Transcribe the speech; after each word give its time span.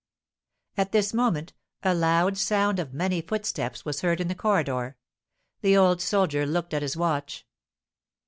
At 0.77 0.93
this 0.93 1.13
moment 1.13 1.53
a 1.83 1.93
loud 1.93 2.35
sound 2.35 2.79
of 2.79 2.91
many 2.91 3.21
footsteps 3.21 3.85
was 3.85 4.01
heard 4.01 4.19
in 4.19 4.29
the 4.29 4.33
corridor; 4.33 4.97
the 5.61 5.77
old 5.77 6.01
soldier 6.01 6.43
looked 6.43 6.73
at 6.73 6.81
his 6.81 6.97
watch. 6.97 7.45